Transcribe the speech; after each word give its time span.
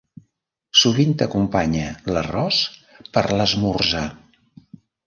Sovint 0.83 1.13
acompanya 1.27 1.91
l'arròs 2.17 2.65
per 3.15 3.27
l'esmorzar. 3.39 4.07